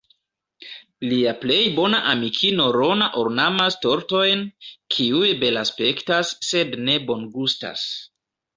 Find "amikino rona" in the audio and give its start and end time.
2.13-3.11